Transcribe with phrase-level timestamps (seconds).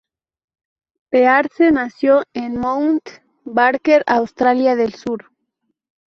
[1.11, 3.03] Pearce nació en Mount
[3.45, 5.27] Barker, Australia del Sur.